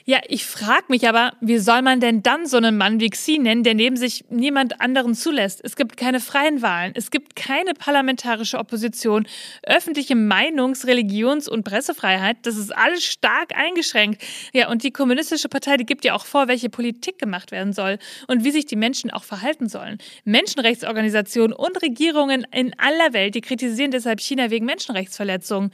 Ja, 0.07 0.21
ich 0.29 0.45
frage 0.45 0.85
mich 0.89 1.09
aber, 1.09 1.33
wie 1.41 1.57
soll 1.59 1.81
man 1.81 1.99
denn 1.99 2.23
dann 2.23 2.47
so 2.47 2.59
einen 2.59 2.77
Mann 2.77 3.01
wie 3.01 3.09
Xi 3.09 3.39
nennen, 3.39 3.63
der 3.63 3.73
neben 3.75 3.97
sich 3.97 4.25
niemand 4.29 4.81
anderen 4.83 5.15
zulässt? 5.15 5.61
Es 5.65 5.77
gibt 5.77 5.97
keine 5.97 6.21
freien 6.21 6.61
Wahlen, 6.61 6.93
es 6.95 7.11
gibt 7.11 7.37
keine 7.37 7.73
parlamentarische 7.73 8.59
Opposition, 8.59 9.27
öffentliche 9.63 10.15
Meinungs-, 10.15 10.87
Religions- 10.87 11.49
und 11.49 11.65
Pressefreiheit, 11.65 12.37
das 12.43 12.57
ist 12.57 12.77
alles 12.77 13.03
stark 13.03 13.57
eingeschränkt. 13.57 14.23
Ja, 14.53 14.69
und 14.69 14.83
die 14.83 14.91
Kommunistische 14.91 15.49
Partei, 15.49 15.79
die 15.79 15.87
gibt 15.87 16.05
ja 16.05 16.15
auch 16.15 16.27
vor, 16.27 16.49
welche 16.49 16.69
Politik 16.69 17.19
gemacht 17.19 17.51
werden 17.51 17.73
soll 17.73 17.99
und 18.27 18.45
wie 18.45 18.51
sich 18.51 18.67
die 18.67 18.77
Menschen 18.77 19.11
auch 19.11 19.25
verhalten 19.25 19.69
sollen. 19.69 19.97
Menschenrechtsorganisationen 20.25 21.44
und 21.53 21.83
Regierungen 21.83 22.47
in 22.53 22.79
aller 22.79 23.13
Welt, 23.13 23.35
die 23.35 23.41
kritisieren 23.41 23.91
deshalb 23.91 24.21
China 24.21 24.51
wegen 24.51 24.67
Menschenrechtsverletzungen. 24.67 25.71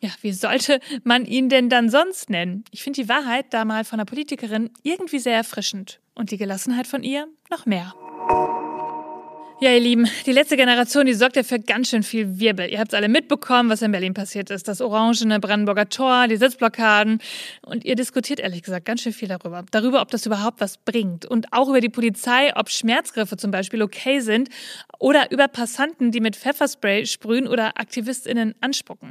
Ja, 0.00 0.10
wie 0.22 0.32
sollte 0.32 0.80
man 1.02 1.26
ihn 1.26 1.48
denn 1.48 1.68
dann 1.68 1.90
sonst 1.90 2.30
nennen? 2.30 2.64
Ich 2.70 2.82
finde 2.82 3.02
die 3.02 3.08
Wahrheit 3.08 3.46
da 3.50 3.64
mal 3.64 3.84
von 3.84 3.98
der 3.98 4.04
Politikerin 4.04 4.70
irgendwie 4.82 5.18
sehr 5.18 5.36
erfrischend 5.36 6.00
und 6.14 6.30
die 6.30 6.36
Gelassenheit 6.36 6.86
von 6.86 7.02
ihr 7.02 7.26
noch 7.50 7.66
mehr. 7.66 7.94
Ja, 9.60 9.72
ihr 9.72 9.80
Lieben, 9.80 10.08
die 10.24 10.30
letzte 10.30 10.56
Generation, 10.56 11.04
die 11.04 11.14
sorgt 11.14 11.34
ja 11.34 11.42
für 11.42 11.58
ganz 11.58 11.88
schön 11.88 12.04
viel 12.04 12.38
Wirbel. 12.38 12.70
Ihr 12.70 12.78
habt 12.78 12.92
es 12.92 12.96
alle 12.96 13.08
mitbekommen, 13.08 13.68
was 13.70 13.82
in 13.82 13.90
Berlin 13.90 14.14
passiert 14.14 14.50
ist. 14.50 14.68
Das 14.68 14.80
orangene 14.80 15.40
Brandenburger 15.40 15.88
Tor, 15.88 16.28
die 16.28 16.36
Sitzblockaden. 16.36 17.20
Und 17.62 17.84
ihr 17.84 17.96
diskutiert 17.96 18.38
ehrlich 18.38 18.62
gesagt 18.62 18.84
ganz 18.84 19.00
schön 19.02 19.12
viel 19.12 19.26
darüber. 19.26 19.64
Darüber, 19.72 20.00
ob 20.00 20.12
das 20.12 20.26
überhaupt 20.26 20.60
was 20.60 20.76
bringt. 20.76 21.26
Und 21.26 21.52
auch 21.52 21.68
über 21.68 21.80
die 21.80 21.88
Polizei, 21.88 22.54
ob 22.54 22.70
Schmerzgriffe 22.70 23.36
zum 23.36 23.50
Beispiel 23.50 23.82
okay 23.82 24.20
sind. 24.20 24.48
Oder 25.00 25.32
über 25.32 25.48
Passanten, 25.48 26.12
die 26.12 26.20
mit 26.20 26.36
Pfefferspray 26.36 27.04
sprühen 27.06 27.48
oder 27.48 27.80
AktivistInnen 27.80 28.54
anspucken. 28.60 29.10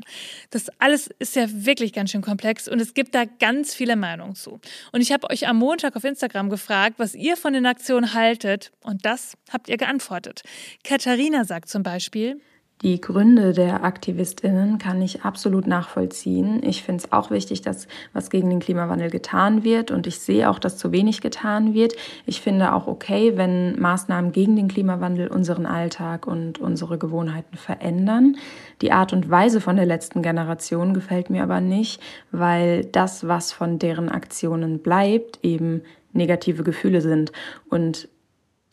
Das 0.51 0.67
alles 0.79 1.09
ist 1.19 1.35
ja 1.35 1.47
wirklich 1.49 1.91
ganz 1.91 2.11
schön 2.11 2.21
komplex 2.21 2.69
und 2.69 2.79
es 2.81 2.93
gibt 2.93 3.15
da 3.15 3.23
ganz 3.25 3.73
viele 3.73 3.95
Meinungen 3.95 4.35
zu. 4.35 4.59
Und 4.91 5.01
ich 5.01 5.11
habe 5.11 5.29
euch 5.29 5.47
am 5.47 5.57
Montag 5.57 5.95
auf 5.95 6.03
Instagram 6.03 6.49
gefragt, 6.49 6.95
was 6.97 7.15
ihr 7.15 7.37
von 7.37 7.53
den 7.53 7.65
Aktionen 7.65 8.13
haltet. 8.13 8.71
Und 8.81 9.05
das 9.05 9.37
habt 9.49 9.69
ihr 9.69 9.77
geantwortet 9.77 10.36
wird. 10.37 10.83
Katharina 10.83 11.45
sagt 11.45 11.69
zum 11.69 11.83
Beispiel, 11.83 12.39
die 12.83 13.01
Gründe 13.01 13.53
der 13.53 13.83
Aktivistinnen 13.83 14.77
kann 14.77 15.01
ich 15.01 15.23
absolut 15.23 15.65
nachvollziehen. 15.65 16.61
Ich 16.63 16.83
finde 16.83 17.03
es 17.03 17.11
auch 17.11 17.31
wichtig, 17.31 17.61
dass 17.61 17.87
was 18.13 18.29
gegen 18.29 18.51
den 18.51 18.59
Klimawandel 18.59 19.09
getan 19.09 19.63
wird 19.63 19.89
und 19.89 20.05
ich 20.05 20.19
sehe 20.19 20.47
auch, 20.47 20.59
dass 20.59 20.77
zu 20.77 20.91
wenig 20.91 21.21
getan 21.21 21.73
wird. 21.73 21.95
Ich 22.27 22.39
finde 22.39 22.73
auch 22.73 22.85
okay, 22.85 23.35
wenn 23.35 23.79
Maßnahmen 23.79 24.31
gegen 24.31 24.55
den 24.55 24.67
Klimawandel 24.67 25.27
unseren 25.29 25.65
Alltag 25.65 26.27
und 26.27 26.59
unsere 26.59 26.99
Gewohnheiten 26.99 27.57
verändern. 27.57 28.37
Die 28.83 28.91
Art 28.91 29.11
und 29.11 29.27
Weise 29.27 29.59
von 29.59 29.75
der 29.75 29.87
letzten 29.87 30.21
Generation 30.21 30.93
gefällt 30.93 31.31
mir 31.31 31.41
aber 31.41 31.61
nicht, 31.61 31.99
weil 32.31 32.85
das, 32.85 33.27
was 33.27 33.51
von 33.51 33.79
deren 33.79 34.09
Aktionen 34.09 34.83
bleibt, 34.83 35.39
eben 35.41 35.81
negative 36.13 36.61
Gefühle 36.61 37.01
sind 37.01 37.31
und 37.69 38.07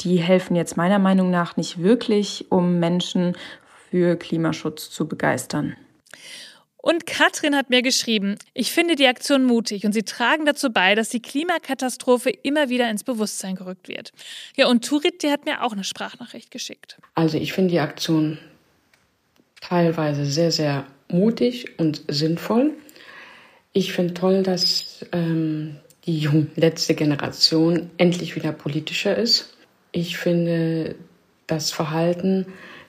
die 0.04 0.18
helfen 0.18 0.54
jetzt 0.54 0.76
meiner 0.76 0.98
Meinung 0.98 1.30
nach 1.30 1.56
nicht 1.56 1.82
wirklich, 1.82 2.46
um 2.50 2.78
Menschen 2.78 3.36
für 3.90 4.16
Klimaschutz 4.16 4.90
zu 4.90 5.08
begeistern. 5.08 5.76
Und 6.76 7.06
Katrin 7.06 7.56
hat 7.56 7.70
mir 7.70 7.80
geschrieben, 7.80 8.36
ich 8.52 8.70
finde 8.70 8.94
die 8.94 9.06
Aktion 9.06 9.44
mutig 9.44 9.86
und 9.86 9.94
sie 9.94 10.02
tragen 10.02 10.44
dazu 10.44 10.70
bei, 10.70 10.94
dass 10.94 11.08
die 11.08 11.22
Klimakatastrophe 11.22 12.28
immer 12.28 12.68
wieder 12.68 12.90
ins 12.90 13.04
Bewusstsein 13.04 13.54
gerückt 13.54 13.88
wird. 13.88 14.12
Ja, 14.54 14.68
und 14.68 14.84
Turit, 14.84 15.22
die 15.22 15.30
hat 15.30 15.46
mir 15.46 15.62
auch 15.62 15.72
eine 15.72 15.84
Sprachnachricht 15.84 16.50
geschickt. 16.50 16.98
Also 17.14 17.38
ich 17.38 17.54
finde 17.54 17.70
die 17.70 17.80
Aktion 17.80 18.36
teilweise 19.62 20.26
sehr, 20.26 20.50
sehr 20.50 20.86
mutig 21.08 21.78
und 21.78 22.02
sinnvoll. 22.08 22.72
Ich 23.72 23.94
finde 23.94 24.12
toll, 24.12 24.42
dass 24.42 25.06
ähm, 25.12 25.76
die 26.04 26.28
letzte 26.54 26.94
Generation 26.94 27.90
endlich 27.96 28.36
wieder 28.36 28.52
politischer 28.52 29.16
ist 29.16 29.53
ich 29.94 30.18
finde 30.18 30.96
das 31.46 31.70
Verhalten 31.70 32.46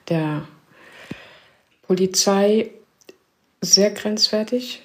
der 0.09 0.47
Polizei 1.83 2.71
sehr 3.61 3.91
grenzwertig, 3.91 4.81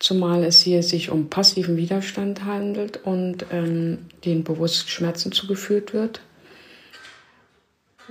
zumal 0.00 0.42
es 0.42 0.60
hier 0.60 0.82
sich 0.82 1.10
um 1.10 1.30
passiven 1.30 1.76
Widerstand 1.76 2.44
handelt 2.44 3.04
und 3.04 3.46
ähm, 3.52 4.06
denen 4.24 4.42
bewusst 4.42 4.90
Schmerzen 4.90 5.30
zugeführt 5.30 5.94
wird. 5.94 6.20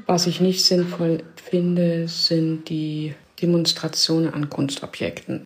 Was 0.05 0.27
ich 0.27 0.39
nicht 0.39 0.63
sinnvoll 0.63 1.23
finde, 1.35 2.07
sind 2.07 2.69
die 2.69 3.15
Demonstrationen 3.41 4.33
an 4.33 4.49
Kunstobjekten. 4.49 5.43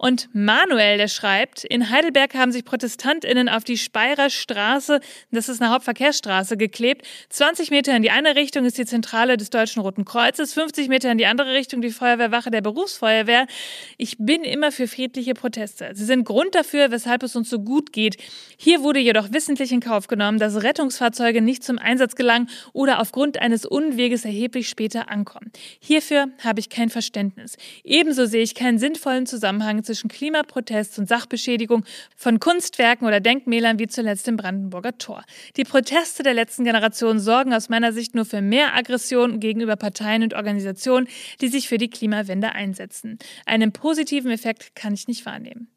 Und 0.00 0.28
Manuel, 0.32 0.96
der 0.96 1.08
schreibt, 1.08 1.64
in 1.64 1.90
Heidelberg 1.90 2.34
haben 2.34 2.52
sich 2.52 2.64
ProtestantInnen 2.64 3.48
auf 3.48 3.64
die 3.64 3.76
Speyerer 3.76 4.30
Straße, 4.30 5.00
das 5.32 5.48
ist 5.48 5.60
eine 5.60 5.72
Hauptverkehrsstraße, 5.72 6.56
geklebt. 6.56 7.04
20 7.30 7.72
Meter 7.72 7.96
in 7.96 8.02
die 8.02 8.12
eine 8.12 8.36
Richtung 8.36 8.64
ist 8.64 8.78
die 8.78 8.86
Zentrale 8.86 9.36
des 9.36 9.50
Deutschen 9.50 9.82
Roten 9.82 10.04
Kreuzes, 10.04 10.54
50 10.54 10.88
Meter 10.88 11.10
in 11.10 11.18
die 11.18 11.26
andere 11.26 11.52
Richtung 11.52 11.82
die 11.82 11.90
Feuerwehrwache 11.90 12.52
der 12.52 12.60
Berufsfeuerwehr. 12.60 13.48
Ich 13.96 14.16
bin 14.18 14.44
immer 14.44 14.70
für 14.70 14.86
friedliche 14.86 15.34
Proteste. 15.34 15.90
Sie 15.94 16.04
sind 16.04 16.24
Grund 16.24 16.54
dafür, 16.54 16.92
weshalb 16.92 17.24
es 17.24 17.34
uns 17.34 17.50
so 17.50 17.58
gut 17.58 17.92
geht. 17.92 18.18
Hier 18.56 18.84
wurde 18.84 19.00
jedoch 19.00 19.32
wissentlich 19.32 19.72
in 19.72 19.80
Kauf 19.80 20.06
genommen, 20.06 20.38
dass 20.38 20.62
Rettungsfahrzeuge 20.62 21.42
nicht 21.42 21.64
zum 21.64 21.76
Einsatz 21.76 22.14
gelangen 22.14 22.48
oder 22.72 23.00
aufgrund 23.00 23.40
eines 23.40 23.66
Unweges 23.66 24.24
erheblich 24.24 24.68
später 24.68 25.10
ankommen. 25.10 25.50
Hierfür 25.80 26.28
habe 26.44 26.60
ich 26.60 26.68
kein 26.68 26.88
Verständnis. 26.88 27.56
Ebenso 27.82 28.26
sehe 28.26 28.44
ich 28.44 28.54
keinen 28.54 28.78
sinnvollen 28.78 29.26
Zusammenhang 29.26 29.82
zwischen 29.88 30.08
Klimaprotests 30.08 30.98
und 30.98 31.08
Sachbeschädigung 31.08 31.84
von 32.14 32.38
Kunstwerken 32.40 33.06
oder 33.06 33.20
Denkmälern 33.20 33.78
wie 33.78 33.88
zuletzt 33.88 34.28
im 34.28 34.36
Brandenburger 34.36 34.98
Tor. 34.98 35.24
Die 35.56 35.64
Proteste 35.64 36.22
der 36.22 36.34
letzten 36.34 36.64
Generation 36.64 37.18
sorgen 37.18 37.54
aus 37.54 37.70
meiner 37.70 37.92
Sicht 37.92 38.14
nur 38.14 38.26
für 38.26 38.42
mehr 38.42 38.76
Aggression 38.76 39.40
gegenüber 39.40 39.76
Parteien 39.76 40.22
und 40.22 40.34
Organisationen, 40.34 41.08
die 41.40 41.48
sich 41.48 41.68
für 41.68 41.78
die 41.78 41.88
Klimawende 41.88 42.52
einsetzen. 42.52 43.18
Einen 43.46 43.72
positiven 43.72 44.30
Effekt 44.30 44.76
kann 44.76 44.92
ich 44.92 45.08
nicht 45.08 45.24
wahrnehmen. 45.24 45.68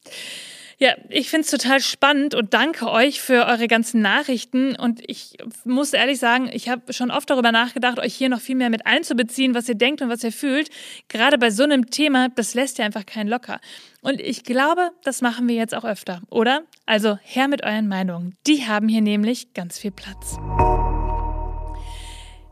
Ja, 0.82 0.96
ich 1.10 1.30
finde 1.30 1.46
es 1.46 1.52
total 1.52 1.80
spannend 1.80 2.34
und 2.34 2.56
danke 2.56 2.90
euch 2.90 3.22
für 3.22 3.46
eure 3.46 3.68
ganzen 3.68 4.02
Nachrichten. 4.02 4.76
Und 4.76 5.00
ich 5.06 5.38
muss 5.64 5.94
ehrlich 5.94 6.18
sagen, 6.18 6.50
ich 6.52 6.70
habe 6.70 6.92
schon 6.92 7.12
oft 7.12 7.30
darüber 7.30 7.52
nachgedacht, 7.52 8.00
euch 8.00 8.16
hier 8.16 8.30
noch 8.30 8.40
viel 8.40 8.56
mehr 8.56 8.72
mit 8.72 8.88
einzubeziehen, 8.88 9.54
was 9.54 9.70
ihr 9.70 9.76
denkt 9.76 10.02
und 10.02 10.10
was 10.10 10.24
ihr 10.24 10.32
fühlt. 10.32 10.72
Gerade 11.08 11.38
bei 11.38 11.52
so 11.52 11.62
einem 11.62 11.92
Thema, 11.92 12.30
das 12.30 12.56
lässt 12.56 12.80
ja 12.80 12.86
einfach 12.86 13.06
keinen 13.06 13.28
locker. 13.28 13.60
Und 14.02 14.20
ich 14.20 14.44
glaube, 14.44 14.90
das 15.04 15.22
machen 15.22 15.48
wir 15.48 15.54
jetzt 15.54 15.76
auch 15.76 15.86
öfter, 15.86 16.24
oder? 16.32 16.64
Also 16.88 17.20
her 17.22 17.48
mit 17.48 17.64
euren 17.64 17.88
Meinungen. 17.88 18.36
Die 18.48 18.66
haben 18.66 18.88
hier 18.88 19.02
nämlich 19.02 19.54
ganz 19.54 19.78
viel 19.78 19.92
Platz. 19.92 20.38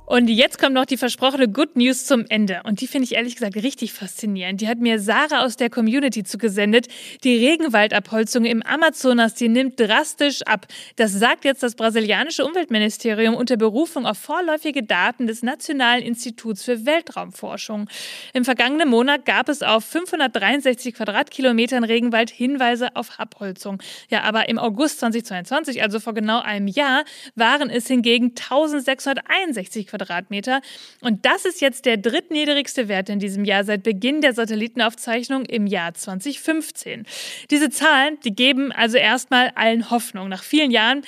Und 0.09 0.27
jetzt 0.27 0.57
kommt 0.57 0.73
noch 0.73 0.85
die 0.85 0.97
versprochene 0.97 1.47
Good 1.47 1.75
News 1.75 2.05
zum 2.05 2.25
Ende. 2.29 2.61
Und 2.63 2.81
die 2.81 2.87
finde 2.87 3.03
ich 3.03 3.13
ehrlich 3.13 3.35
gesagt 3.35 3.55
richtig 3.57 3.93
faszinierend. 3.93 4.59
Die 4.59 4.67
hat 4.67 4.79
mir 4.79 4.99
Sarah 4.99 5.45
aus 5.45 5.55
der 5.55 5.69
Community 5.69 6.23
zugesendet. 6.23 6.87
Die 7.23 7.37
Regenwaldabholzung 7.37 8.43
im 8.45 8.63
Amazonas, 8.63 9.35
die 9.35 9.49
nimmt 9.49 9.79
drastisch 9.79 10.41
ab. 10.47 10.65
Das 10.95 11.11
sagt 11.11 11.45
jetzt 11.45 11.61
das 11.61 11.75
brasilianische 11.75 12.43
Umweltministerium 12.43 13.35
unter 13.35 13.55
Berufung 13.55 14.07
auf 14.07 14.17
vorläufige 14.17 14.81
Daten 14.81 15.27
des 15.27 15.43
Nationalen 15.43 16.01
Instituts 16.01 16.63
für 16.63 16.87
Weltraumforschung. 16.87 17.87
Im 18.33 18.45
vergangenen 18.45 18.89
Monat 18.89 19.25
gab 19.25 19.47
es 19.47 19.61
auf 19.61 19.85
563 19.85 20.95
Quadratkilometern 20.95 21.83
Regenwald 21.83 22.31
Hinweise 22.31 22.95
auf 22.95 23.19
Abholzung. 23.19 23.79
Ja, 24.09 24.23
aber 24.23 24.49
im 24.49 24.57
August 24.57 25.01
2022, 25.01 25.83
also 25.83 25.99
vor 25.99 26.15
genau 26.15 26.39
einem 26.41 26.67
Jahr, 26.67 27.03
waren 27.35 27.69
es 27.69 27.85
hingegen 27.85 28.29
1661 28.29 29.85
Quadratkilometer. 29.85 29.98
Quadratmeter. 29.99 30.61
Und 31.01 31.25
das 31.25 31.45
ist 31.45 31.61
jetzt 31.61 31.85
der 31.85 31.97
drittniedrigste 31.97 32.87
Wert 32.87 33.09
in 33.09 33.19
diesem 33.19 33.45
Jahr 33.45 33.63
seit 33.63 33.83
Beginn 33.83 34.21
der 34.21 34.33
Satellitenaufzeichnung 34.33 35.45
im 35.45 35.67
Jahr 35.67 35.93
2015. 35.93 37.05
Diese 37.51 37.69
Zahlen, 37.69 38.17
die 38.23 38.35
geben 38.35 38.71
also 38.71 38.97
erstmal 38.97 39.51
allen 39.55 39.89
Hoffnung. 39.89 40.29
Nach 40.29 40.43
vielen 40.43 40.71
Jahren 40.71 41.03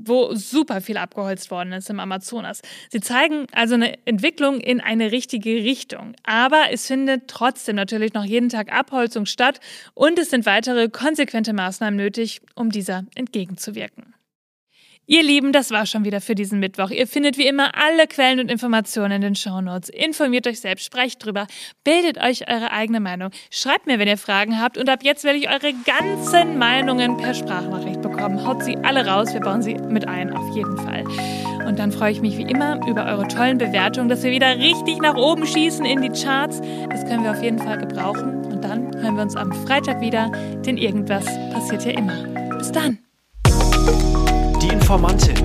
wo 0.00 0.32
super 0.34 0.80
viel 0.80 0.96
abgeholzt 0.96 1.50
worden 1.50 1.72
ist 1.72 1.90
im 1.90 1.98
Amazonas. 1.98 2.60
Sie 2.90 3.00
zeigen 3.00 3.46
also 3.52 3.74
eine 3.74 3.94
Entwicklung 4.06 4.60
in 4.60 4.80
eine 4.80 5.10
richtige 5.10 5.50
Richtung. 5.64 6.14
Aber 6.24 6.66
es 6.70 6.86
findet 6.86 7.26
trotzdem 7.26 7.74
natürlich 7.74 8.12
noch 8.12 8.24
jeden 8.24 8.48
Tag 8.48 8.70
Abholzung 8.70 9.26
statt 9.26 9.58
und 9.94 10.18
es 10.18 10.30
sind 10.30 10.46
weitere 10.46 10.88
konsequente 10.88 11.52
Maßnahmen 11.52 11.96
nötig, 11.96 12.42
um 12.54 12.70
dieser 12.70 13.06
entgegenzuwirken. 13.16 14.14
Ihr 15.10 15.22
Lieben, 15.22 15.52
das 15.52 15.70
war 15.70 15.86
schon 15.86 16.04
wieder 16.04 16.20
für 16.20 16.34
diesen 16.34 16.60
Mittwoch. 16.60 16.90
Ihr 16.90 17.06
findet 17.06 17.38
wie 17.38 17.46
immer 17.46 17.70
alle 17.74 18.06
Quellen 18.06 18.40
und 18.40 18.50
Informationen 18.50 19.12
in 19.12 19.20
den 19.22 19.34
Shownotes. 19.34 19.88
Informiert 19.88 20.46
euch 20.46 20.60
selbst, 20.60 20.84
sprecht 20.84 21.24
drüber, 21.24 21.46
bildet 21.82 22.18
euch 22.18 22.46
eure 22.46 22.72
eigene 22.72 23.00
Meinung. 23.00 23.30
Schreibt 23.50 23.86
mir, 23.86 23.98
wenn 23.98 24.06
ihr 24.06 24.18
Fragen 24.18 24.60
habt 24.60 24.76
und 24.76 24.90
ab 24.90 24.98
jetzt 25.02 25.24
werde 25.24 25.38
ich 25.38 25.48
eure 25.48 25.72
ganzen 25.86 26.58
Meinungen 26.58 27.16
per 27.16 27.32
Sprachnachricht 27.32 28.02
bekommen. 28.02 28.46
Haut 28.46 28.62
sie 28.62 28.76
alle 28.82 29.06
raus, 29.06 29.32
wir 29.32 29.40
bauen 29.40 29.62
sie 29.62 29.76
mit 29.76 30.06
ein, 30.06 30.30
auf 30.30 30.54
jeden 30.54 30.76
Fall. 30.76 31.04
Und 31.66 31.78
dann 31.78 31.90
freue 31.90 32.12
ich 32.12 32.20
mich 32.20 32.36
wie 32.36 32.42
immer 32.42 32.78
über 32.86 33.06
eure 33.06 33.26
tollen 33.28 33.56
Bewertungen, 33.56 34.10
dass 34.10 34.22
wir 34.22 34.30
wieder 34.30 34.58
richtig 34.58 35.00
nach 35.00 35.14
oben 35.14 35.46
schießen 35.46 35.86
in 35.86 36.02
die 36.02 36.10
Charts. 36.10 36.60
Das 36.90 37.06
können 37.06 37.24
wir 37.24 37.30
auf 37.30 37.42
jeden 37.42 37.58
Fall 37.58 37.78
gebrauchen. 37.78 38.44
Und 38.44 38.62
dann 38.62 38.94
hören 39.00 39.16
wir 39.16 39.22
uns 39.22 39.36
am 39.36 39.54
Freitag 39.66 40.02
wieder, 40.02 40.30
denn 40.66 40.76
irgendwas 40.76 41.24
passiert 41.50 41.86
ja 41.86 41.92
immer. 41.92 42.58
Bis 42.58 42.72
dann! 42.72 42.98
Informantin. 44.88 45.36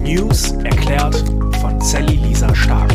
News 0.00 0.50
erklärt 0.64 1.22
von 1.60 1.80
Sally 1.80 2.16
Lisa 2.16 2.52
Stark. 2.52 2.90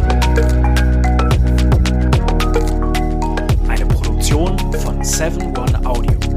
Eine 3.69 3.85
Produktion 3.85 4.57
von 4.83 5.01
7 5.01 5.55
One 5.57 5.85
Audio. 5.85 6.32